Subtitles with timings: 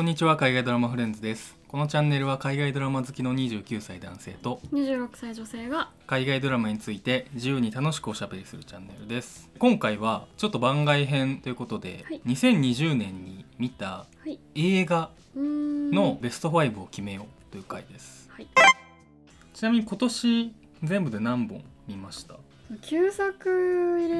[0.00, 1.58] こんにちは海外ドラマフレンズです。
[1.68, 9.50] このチャンネルは海外ドラマ好きの29歳男性と26歳女性が海外ドラマについて自由に楽しくおしゃべりするチャンネルです。
[9.58, 12.22] 今回はちょっと番外編ということで、はい。
[12.24, 14.38] 2020年に見たはい。
[14.54, 18.30] 映画のベスト5を決めようという回です。
[18.32, 18.46] はい。
[19.52, 22.36] ちなみに今年全部で何本見ました？
[22.80, 24.19] 旧作入れ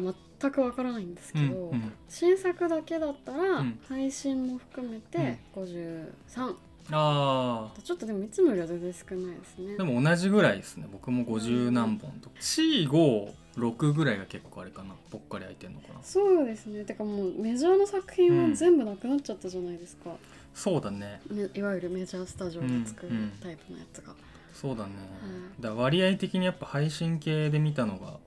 [0.00, 1.92] たら全くわからないんですけど、うんうん。
[2.08, 3.78] 新作だけだったら、うん。
[3.88, 6.56] 配信も含めて53、
[6.90, 7.82] あー。
[7.82, 9.76] ちょっとでもいつもよりは全然少ないですね。
[9.76, 10.88] でも同じぐらいですね。
[10.90, 14.94] 僕も50何本と456ぐらいが結構あれかな。
[15.10, 16.00] ぽっかり空いてんのかな。
[16.02, 16.84] そうですね。
[16.84, 20.10] てかもうメジャーの作品は全部なくなっちゃったじゃないですか、
[20.54, 21.20] そうだね。
[21.30, 23.32] めいわゆるメジャースタジオで作るうんうん。
[23.40, 24.14] タイプのやつが、
[24.52, 24.92] そうだね、
[25.58, 25.62] い。
[25.62, 28.18] だ割合的にやっぱ配信系で見たのが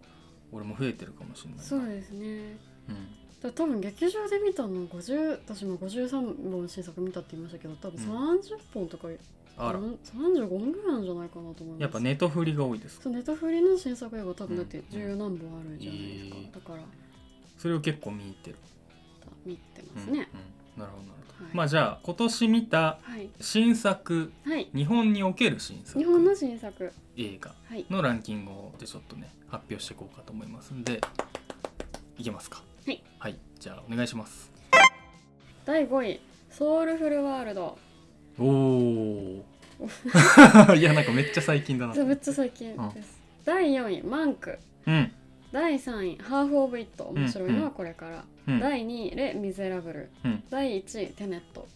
[0.56, 2.58] 俺も増えてるかもしれないそうですね。
[2.90, 2.96] うん。
[3.42, 8.40] だ多分劇場で見たの50私も53本新作見たって言いましたけど多分30
[8.74, 9.10] 本とか、
[9.58, 9.80] あら。
[9.80, 11.82] うん35本ぐらいなんじゃないかなと思います。
[11.82, 13.04] やっぱネトフリが多いですか？
[13.04, 16.84] そうネタフリの新作映画多分だってうん十何本あるじゃないですか、えーだから。
[17.58, 18.56] それを結構見てる、
[19.46, 20.40] 見てますうんね、うん
[20.78, 21.12] なるほど
[21.46, 21.56] はい。
[21.56, 23.30] まあじゃあ今年見たはい。
[23.42, 24.70] 新作はい。
[24.74, 25.98] 日本における新作。
[26.00, 26.92] 日本の新作。
[27.18, 27.86] 映画はい。
[27.90, 31.02] のランキングをでちょっとね発表していこうかと思いますんで
[32.18, 32.62] いけますか？
[32.86, 33.04] はい。
[33.20, 33.38] はい。
[33.60, 34.52] じゃあお願いします。
[35.66, 37.78] 第5位ソウルフルワールド。
[38.40, 39.46] おお
[40.76, 44.58] いやなんかめっちゃ最近だなめっちゃ最近です、第4位マンク。
[44.88, 45.12] うん
[45.52, 48.60] 第3位ハーフ・オブ・イット面白いのはこれから、うん。
[48.60, 50.44] 第2位レ・ミゼラブル、うん。
[50.50, 51.68] 第1位テネット。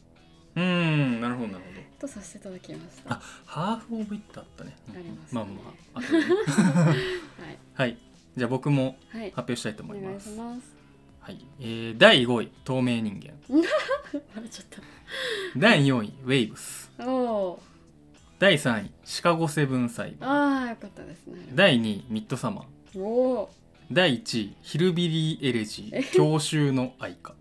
[0.56, 1.81] うんなるほどなるほど。
[2.00, 3.14] とさせていただきました。
[3.14, 4.75] あハーフ・オブ・イットあったね。
[4.90, 4.95] うん。
[4.95, 5.42] ありますね。
[5.42, 5.52] まあま
[5.94, 7.58] あはい。
[7.73, 7.97] はい。
[8.36, 9.31] じゃあ僕もはい。
[9.31, 10.75] 発表したいと思いお願いますします。
[11.22, 11.45] はい。
[11.59, 13.34] えー、第5位透明人間。
[14.36, 14.66] バレちゃっ
[15.56, 17.62] 第4位ウェイブスたおー。
[18.40, 21.47] 第3位シカゴセブン裁判あーよかったですね。
[21.53, 23.50] 第2位ミッドサマーおお
[23.91, 26.00] 第1位ヒルビリー・エレジえ？
[26.00, 27.33] ー郷愁の愛歌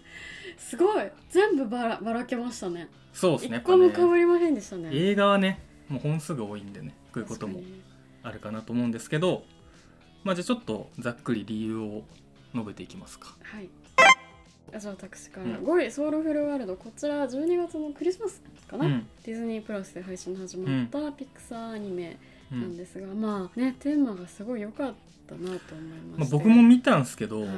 [0.58, 1.10] すごい。
[1.30, 2.88] 全部ばらばらけましたね。
[3.12, 4.90] そうですねや一個もりませんでしたね。
[4.92, 7.60] 映画はねもう本数が多いんでねこういうことも
[8.22, 9.44] あるかなと思うんですけど
[10.22, 12.04] まあじゃあちょっとざっくり理由を
[12.54, 13.36] 述べていきますか。
[13.42, 13.68] はい。
[14.72, 15.54] あじゃあ私から、うん。
[15.64, 16.76] 5位ソウルフルワールド。
[16.76, 19.06] こちら12月のクリスマスかな、うん。
[19.24, 22.10] ディズニープラスで配信始まったピクサーアニメ。
[22.12, 22.16] う
[22.50, 22.60] なん。
[22.62, 22.76] ん。
[22.76, 24.94] ですが、まあねテーマがすごい良かっ
[25.26, 25.56] たなと思い
[26.12, 27.50] ままあ、して、僕も見たんですけど、はい。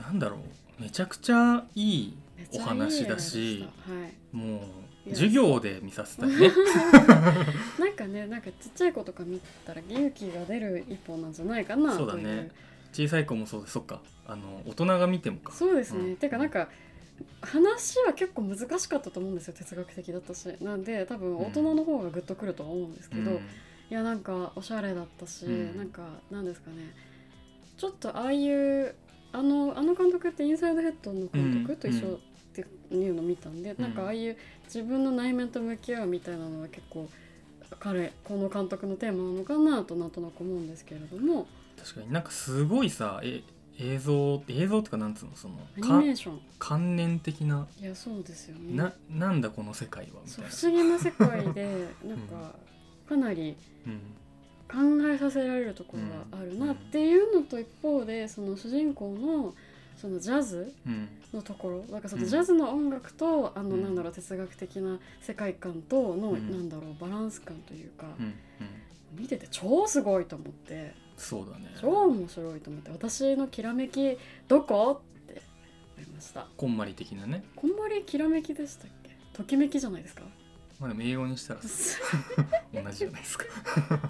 [0.00, 2.16] なんだろうめちゃくちゃいい
[2.54, 3.94] お話だしは
[4.32, 4.36] い。
[4.36, 6.50] もいうや授業で見させたいね。
[7.78, 12.50] なんかねなんかちっちゃい子とか見たら勇気が出る一本なんじゃないかなそうだね。
[12.92, 14.00] 小さい子もそうですそっか。
[14.26, 15.52] あの大人が見てもか。
[15.52, 16.16] そうですね、うん。
[16.16, 16.68] てかなんか
[17.42, 20.48] 話は結構難しかったと思うんですよ哲学的だったし。
[20.60, 23.40] なんで多分大人の方がグッとくるとは思うんですけど、うん
[23.90, 25.76] いやなんかおしゃれだったし、うん。
[25.76, 26.94] なんかなんですかね。
[27.76, 28.94] ちょっとああいう
[29.32, 32.18] あのあの監督ってインサイドヘッドの監督と一緒っ
[32.52, 32.64] て
[32.94, 33.82] いうのを見たんで、うん。
[33.82, 37.08] なんかああいう自分の内面と向き合うみたいなのは結構
[37.80, 41.46] 彼この監督のテーマなのかなとなんとなく思うんですけれども。
[41.76, 42.12] 確かに。
[42.12, 43.42] なんかすごいさえ
[43.78, 46.40] 映像映像ってかなんつうのそのアニかメーション。
[46.58, 48.76] 観念的ないやそうですよね。
[48.76, 50.50] ななんだこの世界はみたいな。
[50.50, 52.54] 不思議な世界で なんか
[53.10, 53.56] かなり
[53.86, 54.00] うん。
[55.02, 59.52] 考えさせられるところがあるなっていうのと一方でその主人公の
[60.00, 61.08] そのジャズうん。
[61.34, 62.28] のところなんかそのうん。
[62.28, 63.82] ジャズの音楽と、あのうん。
[63.82, 66.50] なんだろう哲学的な世界観との、うん。
[66.50, 68.26] なんだろうバランス感というか、うん。
[68.26, 68.34] うん。
[69.18, 70.94] 見てて超すごいと思って。
[71.16, 71.74] そうだね。
[71.80, 74.16] 超面白いと思って私のきらめき
[74.46, 75.02] どこ？
[75.20, 75.42] って
[75.98, 76.46] 思いました。
[76.56, 77.44] こんまり的なね。
[77.56, 79.10] こんまりきらめきでしたっけ？
[79.32, 80.22] ときめきじゃないですか？
[80.80, 83.44] まあでも英語にしたら同じじゃないですか。
[83.44, 84.00] は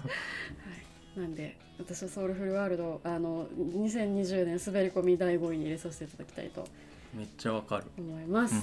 [1.17, 6.65] い、なんで私はソウルフルワールドあの2020年滑り込み第5位に入れさせていただきたいと
[7.13, 7.83] めっちゃわかる。
[7.97, 8.61] 思います、うん。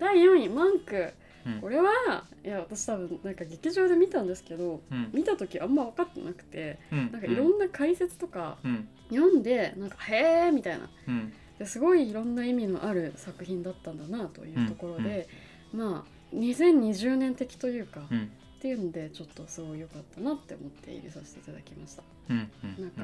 [0.00, 1.12] 第4位マンク。
[1.46, 1.60] うん。
[1.60, 5.10] これはいや私多分なんか劇場で見たんですけどうん。
[5.12, 7.12] 見た時あんま分かってなくてうん。
[7.12, 8.88] なんかいろんな解説とかうん。
[9.10, 10.90] 読んでなんか「へえ」みたいな。
[11.06, 11.32] うん。
[11.60, 15.28] ですごいいろんな意味のある作品だったんだなというところで、
[15.72, 18.30] まあ2020年的というか、うん。
[18.58, 22.02] っていうのでちょっとすごい良かったなって思って入れさせていただきました。
[22.30, 23.02] うんうんなんか、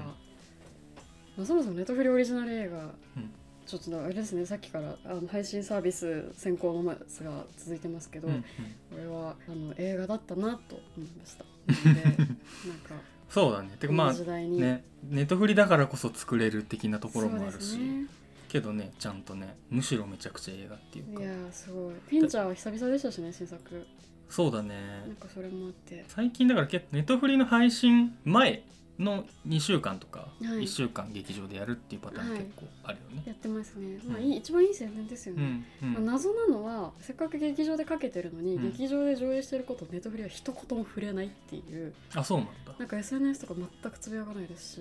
[1.37, 2.79] まあ、そもそもネットフリオリジナル映画、
[3.17, 3.31] うん。
[3.67, 8.43] ちょっとあれですねさっきからあの配信サービス先行のやつが続いてますけど、うんうん。
[8.43, 8.47] こ
[8.99, 11.45] れはあの映画だったなと思いました。
[11.73, 12.35] でなんか
[13.29, 13.77] そうだね。
[13.79, 17.79] てかまあこの時代に、ねネットフリだからこそ作れる的なところもあるし、
[18.55, 21.21] けどねちゃんとねむしろめちゃくちゃ映画っていうか。
[21.21, 21.95] いやーすごい。
[21.95, 23.87] フィンチャーは久々でしたしね新作。
[24.29, 24.77] そうだなんね
[25.19, 26.05] かそれもあって。
[26.07, 28.63] 最近だから結構ネットフリの配信前
[29.01, 30.47] の2週間とかはい。
[30.63, 32.39] 1週間劇場でやるっていうパターンはい。
[32.39, 35.93] 結構あるよね、やってますね、まあうんいい一番いい宣伝ですようね、んうん。
[35.95, 38.71] まあ、謎なのはせっかく劇場でかけてるのに、うん。
[38.71, 41.93] 劇場で上映してることをネットフリは一言も触れないっていう。
[42.15, 44.81] あそうなんだなんか SNS とか全くつぶやかないですし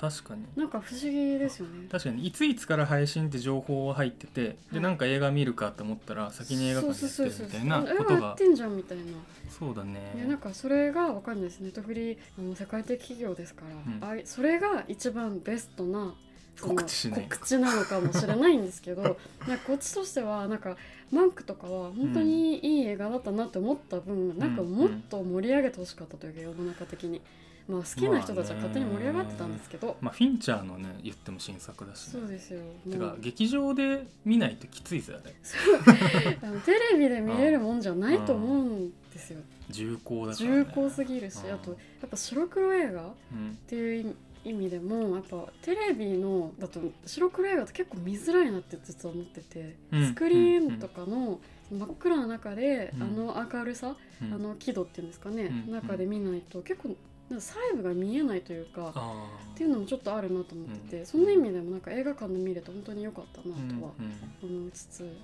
[0.00, 0.44] 確かに。
[0.56, 1.88] なんか不思議ですよね。
[1.90, 2.26] 確かに。
[2.26, 4.56] いついつから配信って情報は入ってて、はい。
[4.74, 8.32] でなんか映画見るかと思ったら先に映画館でやってるみたいなことが。
[8.34, 9.04] ってんじゃんみたいな。
[9.50, 10.12] そうだね。
[10.16, 11.60] いやなんかそれがわかんないです。
[11.60, 14.12] ネットフリあの世界的企業ですから、うん。
[14.12, 16.14] あいそれが一番ベストな
[16.60, 19.02] 告知告知なのかもしれないんですけど
[19.46, 20.76] なんかこっちとしてはなんか
[21.12, 27.20] マンクとかは本当にいい映画だったなって思った分、なんかもっと盛り上げてほしかったというか世の中的に。
[27.68, 32.60] まあ、好きな人たちは勝手に盛り上がってたんですけど、まあフィンチャーのね言っても新作だし、ね、そうですよ。
[32.90, 35.34] てか劇場で見ないときついぜあれ。
[36.42, 39.40] あのテレビで見れるもんじゃないと思うんですよ。
[39.68, 41.52] 重厚だから、ね、重厚すぎるしうん。
[41.52, 41.76] あとや
[42.06, 43.04] っぱ白黒映画う
[43.36, 43.50] ん。
[43.50, 50.06] っていう意味でもやっぱテレビのだと白黒映画って結構見づらいなって実は思ってて、うん。
[50.06, 51.38] スクリーンとかの
[51.70, 53.02] 真っ暗な中で、うん。
[53.02, 54.32] あの明るさ、うん。
[54.32, 55.74] あの輝度っていうんですかね、うん。
[55.74, 56.96] 中で見ないと結構
[57.30, 61.24] 細部が見えないというかあっていうのもちょっとあるなと思ってて、そん。
[61.24, 64.58] な意味でもなんか映画館で見れて本当に良かったなーとはうんうん。
[64.60, 65.16] 思いつつ、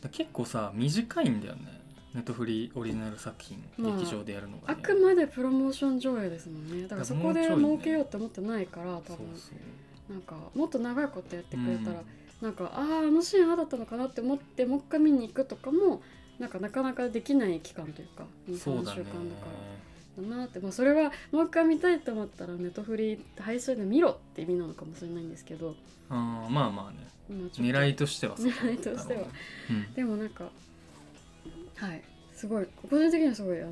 [0.00, 1.80] だ結構さ短いんだよね。
[2.14, 6.88] ネットフリオリジナル作品、まあ劇場でやるのが、ね、あくまでプロモーション上映ですもんね。
[6.88, 9.02] だからそこで儲けようって思ってないから多分。
[9.04, 9.52] そうそ
[10.10, 10.12] う。
[10.12, 12.04] なんかもっと長いことやってくれたら、うん。
[12.40, 16.02] なんかあああのシーンああだったのかなって思ってもう一回見に行くとかも
[16.38, 19.04] なんかなかなかできない期間というか23週間だから
[20.28, 25.74] だなって、まあ、それはもう一回見たいと思ったらネットフリ配信で見ろって意味なのかもしれないんですけど、
[26.08, 27.08] あーまあまあね。
[27.54, 29.22] 狙いとしては狙いとしては。
[29.70, 29.94] うん。
[29.94, 30.50] でもなんか
[31.76, 32.02] はい
[32.32, 33.70] すごい個人的にはすごいあの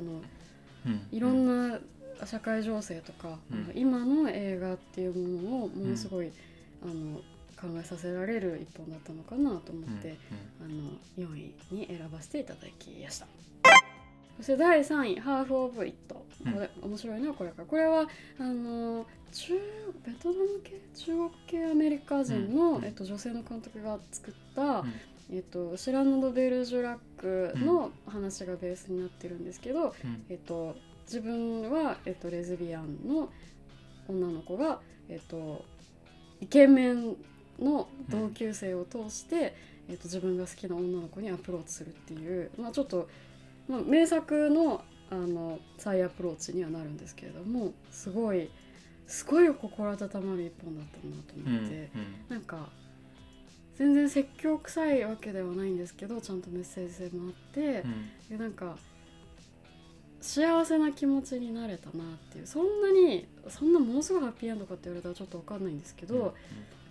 [0.85, 1.07] うん。
[1.11, 1.79] いろんな
[2.25, 3.71] 社会情勢とか、うん。
[3.75, 6.31] 今の映画っていうものをものすごい、
[6.83, 7.21] あの
[7.59, 9.93] 考えさせられる一本だったのかなと思うん。
[9.93, 10.17] って、
[10.61, 13.27] あの4位に選ばせていただきました
[14.39, 18.07] そして第3位「ハーフ・オブ・イット」これ、面白いなこれからこれは
[18.39, 19.53] あの中
[20.05, 20.79] ベトナム系？
[20.95, 24.93] 中国系アメリカ人の、うんえっと、女性の監督が作った、うん。
[25.31, 30.25] えっと、シラノ・ド・ベルジュラックの話がベースになってるんですけど、うん。
[30.29, 30.75] えっと、
[31.05, 33.29] 自分は、えっと、レズビアンの
[34.07, 35.63] 女の子が、えっと、
[36.41, 37.15] イケメン
[37.59, 39.55] の同級生を通して、
[39.87, 43.07] えっと、自分が好きな女の子にアプローチするっていう、まあ、ちょっと、
[43.69, 48.51] まあ、名作のあの再アプローチにはなるんですけれどもすごい
[49.07, 51.89] すごい心温まる一本だったなとうん思って、
[52.29, 52.69] なんか
[53.75, 57.83] 全然説教臭いわけではないんですけどちゃんとメッセージ性もあって。
[57.85, 58.77] うんでなんか
[60.21, 66.31] 幸せな気持ちになれたなっていうそんなにそんなものすごいハッピーエンドかって言われたらちょっと分かんないんですけど、うん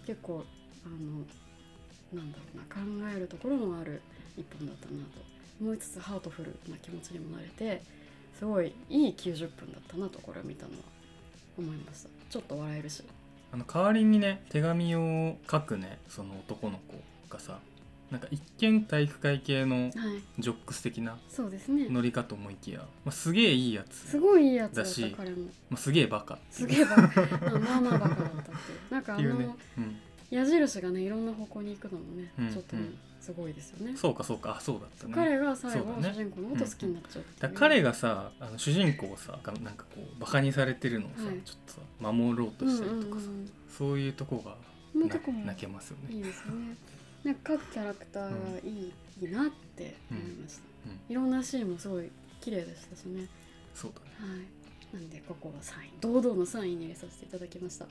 [0.07, 0.43] 結構
[0.87, 4.01] あのなんだろうな考えるところのある
[4.39, 5.21] 一本だったなと
[5.61, 7.83] 思いつつハートフルな気持ちにもなれて
[8.39, 10.79] すごいいい90分だったなとこれを見たのは
[11.59, 13.03] 思いましたちょっと笑えるし。
[13.51, 16.95] あの代わりにね手紙を書くねその男の子
[17.35, 17.59] がさ
[18.11, 19.93] なんか一見体育会系のはい。
[20.39, 21.89] ジョックス的なそうですね。
[21.91, 25.45] ノリかと思いきや、まあ、すげえいいやつ、すごいいいやつだした彼も。
[25.69, 26.39] まあ、すげえバカ。
[26.51, 27.03] すげえバカ。
[27.03, 28.93] まあまあまあバカだったっていう。
[28.93, 29.97] なんかあの、ね、うん、
[30.31, 33.97] 矢印がねいろんな方向に行くのもね、うんちょっとねうんすごいですよね。
[33.97, 34.57] そうかそうか。
[34.57, 35.13] あそうだったね。
[35.15, 36.11] 彼が最後ね。
[36.13, 41.41] 主人公のこと好きになっちゃうっていうだから彼がさあの主人公をさがなんかこうバカにされてるのをさ、はい。
[41.45, 44.57] ちょっとさ守ろうとしたりとかさ、うんうんそういうとこが
[44.93, 46.17] 泣けますよね。
[46.17, 46.77] いいですよね。
[47.23, 49.47] なんか各キャラクターがいい,、いいなっ
[49.77, 51.13] て思いました、うん。
[51.13, 52.11] いろんなシーンもすごい
[52.41, 53.29] 綺麗でしたしね。
[53.75, 54.35] そうだね。
[54.35, 54.59] はい。
[54.93, 57.87] なんでここは3位堂々の3位に入れさせていただきました。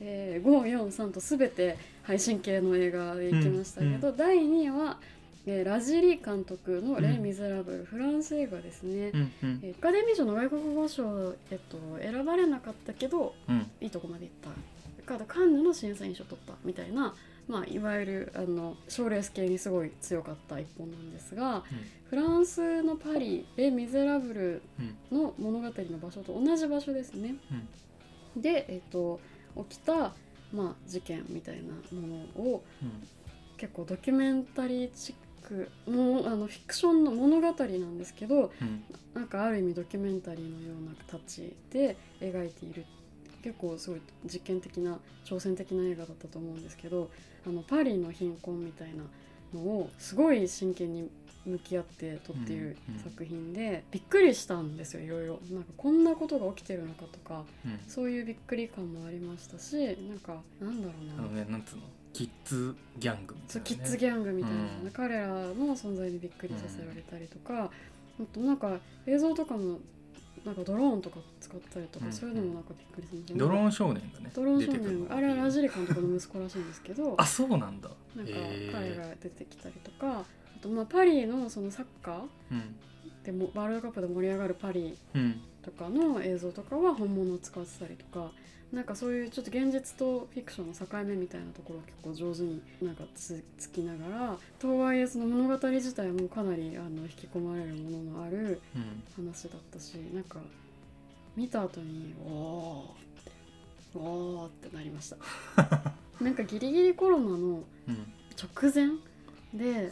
[0.00, 4.98] えー、543と全て配信系の映画でいきましたけど、第2位は、
[5.46, 9.10] えーラジリ監督の「レイ・ミゼラブル」フランス映画ですね。
[9.14, 9.60] うんうん。
[9.62, 13.70] えーアカデミー賞の外国語賞、えっと、選ばれなかったけどうん。
[13.80, 14.80] いいとこまで行った。
[15.18, 17.14] かカンヌの審査員賞取ったみたいな、
[17.48, 21.64] まあ、いわゆるあの賞レース系にすごい強かった一本なんですが
[22.08, 27.36] フランスのパリで「ミゼラブルうん」の物語の場所と同じ場所ですね。
[28.36, 29.18] で、えっと、
[29.56, 30.12] 起きた、
[30.52, 33.06] まあ、事件みたいなものをうん。
[33.56, 35.12] 結構ドキュメンタリーチ
[35.44, 38.84] ックもうあのフィクションの物語なんですけどうん。
[39.14, 42.86] なんかある意味ドキュメンタリーのような形で描いている。
[43.42, 47.10] 結構すごい実験的な挑戦的な映画だったと思うんですけど
[47.46, 49.04] あのパリの貧困みたいな
[49.54, 51.10] のをすごい真剣に
[51.46, 53.00] 向き合って撮っているうんうん。
[53.02, 55.40] 作品で、びっくりしたんですよいろいろ。
[55.50, 57.80] なんかこんなことが起きてるのかとかうん。
[57.88, 59.74] そういうびっくり感もありましたし
[60.08, 61.24] なんかなんだろうな。
[61.24, 61.82] あのねなんつうの？
[62.12, 64.90] キッズギャングみたそいうな、ね、キッズギャングみたいな、うん。
[64.90, 67.70] 彼らの存在にびっくりさせられたりとか、あ
[68.34, 69.78] となんか映像とかも
[70.44, 72.12] なんかドローンとか使ったりとか、うん。
[72.12, 77.90] そういうのもなんかびっくりするドローン少年がねドローン少年あれはラジリ監督の息子らしいんですけどあそうなんだ。
[78.16, 78.32] なんか
[78.72, 80.24] 彼が出てきたりとか
[80.60, 82.76] あとまあパリのそのサッカーうん。
[83.24, 85.40] でもワールドカップで盛り上がるパリうん。
[85.62, 88.30] とかの映像とかは本物を使ってたりとか
[88.72, 99.26] なんかそういうちょっと現実とフィクションの境目みたいなところを結構上手になんかつつきながらとはいえその物語自体もかなりあの引き込まれるもののあるうん。
[99.26, 100.38] 話だったしなんか
[101.36, 103.32] 見た後に「おーって
[103.98, 105.16] 「おーってなりました。
[106.22, 107.64] なんかギリギリコロナのうん。
[108.40, 108.88] 直前
[109.52, 109.90] で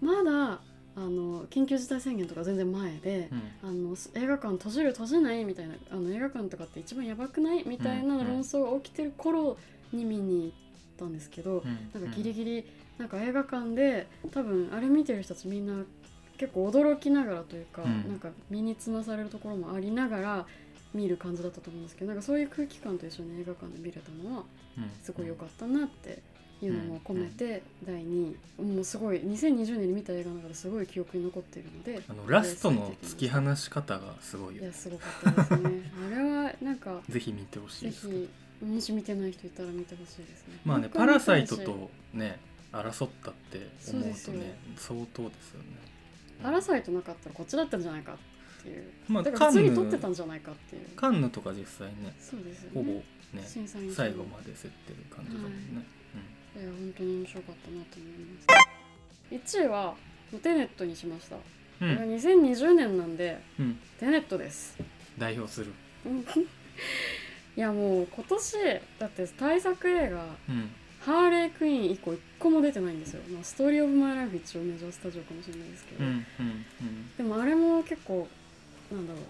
[0.00, 0.60] まだ
[0.96, 3.30] あの緊急事態宣言とか全然前で
[3.62, 3.68] う、ん。
[3.68, 9.56] あの映画館閉じる閉じないみたいなあの映画館とかって一番やばくないみたいな論争が起きてる頃
[9.92, 10.50] に見に行っ
[10.98, 12.00] たんですけど、うん。
[12.00, 12.64] なんかギリギリ
[12.98, 15.84] なんか映画館で多分あれ見てる人たちみんな
[16.36, 18.08] 結構驚きながらというか、うん。
[18.08, 20.46] なんか身につまされるところもありながら
[20.94, 24.44] 見る感じだったと思うんですけどなんかそういう空気感と一緒に映画館で見れたのは
[24.76, 24.90] うん。
[25.02, 26.22] すごい良かったなって
[26.66, 28.62] いうのも込めて、第2位。
[28.62, 34.62] もうすごい2020年に見た映画の中ですごい記憶に残っているのであのラストの突き放し方がすごいよ。
[34.64, 35.92] いやすごかったですね。
[36.06, 38.10] あれはなんか ぜひ見てほしいぜです。
[38.10, 38.28] ひ
[38.64, 40.58] もし見てない人いたら見てほしいですね。
[40.64, 42.40] まあねパラサイトとね
[42.72, 45.66] 争ったって思うとね相当ですよね。
[46.42, 48.84] パラサイトなかったらこっちだったんじゃないかっていう。
[49.08, 50.82] まあだから普通に撮ってたんじゃないかっていう。
[50.96, 52.74] カンヌとか実際ねそうですよね。
[52.74, 53.46] ほぼね
[53.94, 55.97] 最後まで競ってる感じだもんね、い
[56.64, 59.58] や本当に面白かったなと思います。
[59.58, 59.94] 1位は
[60.42, 61.38] テネットにしました、う
[61.92, 61.96] ん。
[61.96, 63.64] これは2020年なんでうん。
[63.66, 64.76] うん、テネットです。
[65.18, 65.72] 代表する。
[66.06, 66.20] うん。
[67.56, 68.56] いやもう今年
[68.98, 70.70] だって大作映画うん。
[71.00, 78.28] ハーレークイーン以降一個も出てないんですよ、まあ、ストーリー・オブ・マイ・ライフ一応メジャースタジオかもしれないですけど、うんうんでもあれも結構
[78.92, 79.22] なんだろう。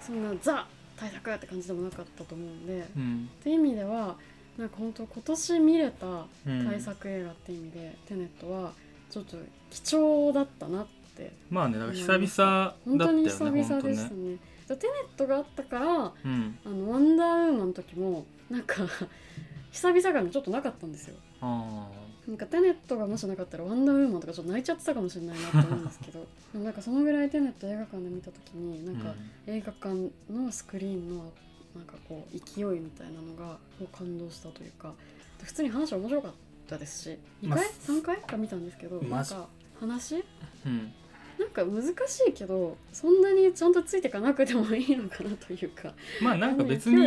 [0.00, 3.02] そんなザ大作って感じでもなかったと思うんで、うん。
[3.02, 4.16] うんっていう意味では
[4.58, 6.06] なんか本当今年見れた
[6.46, 6.66] うん。
[6.68, 8.72] 大作映画っていう意味で、テネットは
[9.10, 9.36] ちょっと
[9.70, 10.86] 貴重だったなっ
[11.16, 14.36] てまあねだから久々だったよね本当に久々でした本当ねね
[14.66, 16.58] テネットがあったからうん。
[16.64, 18.82] あのワンダーウーマンの時もなんか
[19.70, 21.16] 久々感がちょっとなかったんですよ。
[21.40, 21.88] あ
[22.26, 26.26] なんかテネットがもしなかったらワンダーウーマンとかちょっと泣いちゃってたかもしれないなと思うんですけど
[26.62, 29.14] なんかそのぐらいテネット映画館で見た時にあなんか
[29.46, 31.32] 映画館のスクリーンの
[31.78, 34.92] なんかこう勢いみたいなのがこう感動したというか
[35.38, 36.32] で普通に話は面白かっ
[36.68, 38.16] たですし2回、まあ3回？
[38.18, 39.48] か見たんですけどまあなんか
[39.80, 40.24] 話？
[40.66, 40.92] うん。
[41.38, 41.90] なんか難し
[42.28, 46.98] いけどそんなにちゃんとついていかなくてもいいのかなというかまあなんか別に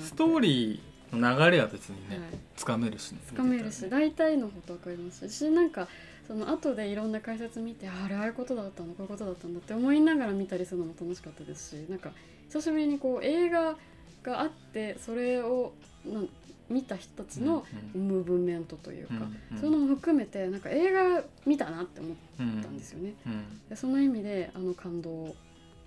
[0.00, 2.28] ストーリーの流れは別にねはい。
[2.56, 3.20] つかめるしね。
[3.26, 5.86] つかめるし大体のこと分かりますしなんか
[6.26, 12.10] その後でいろんな解説見てああれああいうことだったんだこういうことだったんだって思いながら見たりするのも楽しかったですしなんか
[12.48, 13.76] 久しぶりにこう映画
[14.22, 15.72] があってそれを
[16.04, 16.28] なん
[16.68, 19.14] 見た人たちのムーブメントというか、
[19.50, 23.14] うんそういうのも含めてなんか映画見たなって思っうんたんですよね。
[23.26, 25.36] うんでその意味であの感動を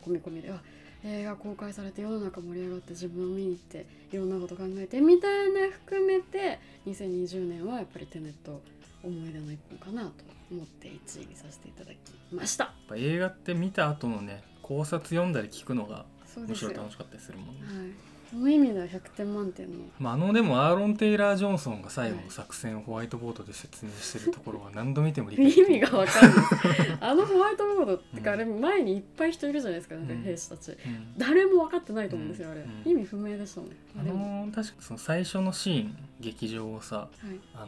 [0.05, 0.61] 込み込みであ
[1.05, 8.61] 映画公開されて世の中盛り上がって自分を見に行っていろんなこと考えてみたいな含めて2020年はやっぱりテネット
[9.03, 10.11] 思い出の一本かなと
[10.51, 11.97] 思って1位にさせていただき
[12.33, 12.65] ました。
[12.65, 16.69] やっぱ映画って見た後のね考察読んだり聞くのが面そうですよ。
[16.69, 26.97] 白い楽しかったりするもんね、はい、その意味では100点満点のまあ、あのでもアーロン・テイラー・ジョンソンが最後はいの作戦をホワイトボードで説明してるところは何度見ても理意解できない味がわかんない。
[26.99, 30.23] あのホワイトボードってかあうんれ前にいっぱい人いるじゃないですかなんかうん。
[30.23, 30.77] 兵士たち、うん。
[31.17, 34.03] 誰も分かってないと思うんですよあれ、うん意味不明でしたもんあ
[34.45, 37.39] の確かその最初のシーン劇場をさはい。
[37.53, 37.65] あ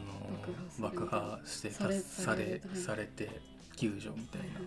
[0.80, 3.40] 爆爆破破してされされされて
[3.76, 4.46] 救助みたいな。
[4.46, 4.64] はいはいはい。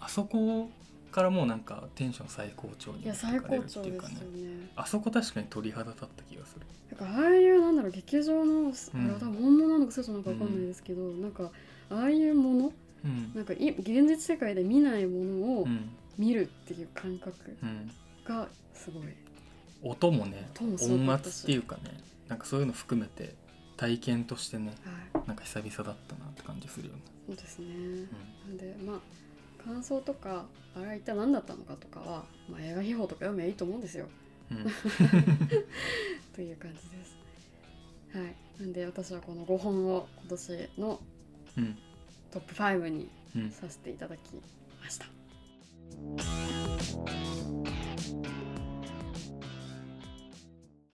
[0.00, 0.70] あそこ
[1.10, 4.70] からもうなんかテンション最高潮にいや最高潮ですよね。
[4.76, 6.66] あそこ確かに鳥肌立った気がする。
[6.90, 8.72] だからああいうなんだろう劇場の、うん。
[8.72, 11.50] 多分本物なのか嘘なのか分かんないですけど、なんか
[11.90, 12.72] ああいうもの
[13.04, 13.32] うん。
[13.34, 15.90] なんかい現実世界で見ないものをうん。
[16.18, 17.90] 見るっていう感覚うん。
[18.24, 19.04] がすごい、
[19.82, 21.82] 音もね音もすご音圧っていうかね
[22.28, 23.34] なんかそういうの含めて
[23.78, 24.74] 体験としてね
[25.14, 28.08] はい、なんか久々だったなって感じするよね、そうですね、うん。
[28.48, 28.96] なんでまあ
[29.64, 34.06] 感想とかあれは一体何だったのかとかは、まあ、映画秘宝とか読めばいいと思うんですよ。
[34.50, 34.64] うん、
[36.34, 37.16] という感じです。
[38.12, 41.00] はい、なんで私はこの5本を今年の
[42.30, 43.08] トップ5に
[43.50, 44.34] させていただき
[44.82, 45.06] ました。
[45.06, 45.10] う
[47.26, 47.29] ん